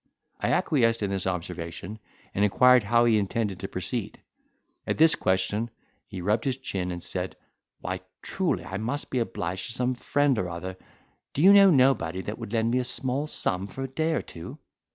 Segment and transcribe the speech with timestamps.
[0.39, 1.99] I acquiesced in this observation,
[2.33, 4.19] and inquired how he intended to proceed.
[4.87, 5.69] At this question
[6.07, 7.35] he rubbed his chin, and said,
[7.81, 12.39] "Why, truly, I must be obliged to some friend or other—do you know nobody that
[12.39, 14.57] would lend me a small sum for a day or two?"